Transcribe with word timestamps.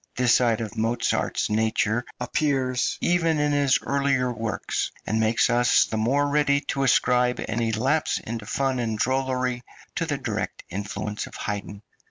This 0.15 0.35
side 0.37 0.61
of 0.61 0.75
Mozart's 0.75 1.47
nature 1.47 2.03
appears 2.19 2.97
even 3.01 3.37
in 3.37 3.51
his 3.51 3.77
earlier 3.83 4.33
works, 4.33 4.91
and 5.05 5.19
makes 5.19 5.47
us 5.47 5.85
the 5.85 5.95
more 5.95 6.27
ready 6.27 6.59
to 6.69 6.81
ascribe 6.81 7.39
any 7.47 7.71
lapse 7.71 8.17
into 8.17 8.47
fun 8.47 8.79
and 8.79 8.97
drollery 8.97 9.61
to 9.97 10.07
the 10.07 10.17
direct 10.17 10.63
influence 10.71 11.27
of 11.27 11.35
Haydn. 11.35 11.83